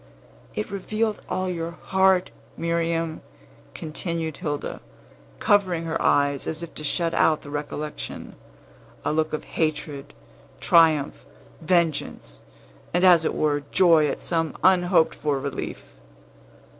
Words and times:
"It 0.55 0.71
revealed 0.71 1.21
all 1.29 1.47
your 1.47 1.77
heart, 1.79 2.31
Miriam," 2.57 3.21
continued 3.75 4.37
Hilda, 4.37 4.81
covering 5.37 5.83
her 5.83 6.01
eyes 6.01 6.47
as 6.47 6.63
if 6.63 6.73
to 6.73 6.83
shut 6.83 7.13
out 7.13 7.43
the 7.43 7.51
recollection; 7.51 8.33
"a 9.05 9.13
look 9.13 9.31
of 9.31 9.43
hatred, 9.43 10.15
triumph, 10.59 11.23
vengeance, 11.61 12.41
and, 12.95 13.03
as 13.03 13.25
it 13.25 13.35
were, 13.35 13.61
joy 13.71 14.07
at 14.07 14.21
some 14.23 14.57
unhoped 14.63 15.13
for 15.13 15.39
relief." 15.39 15.93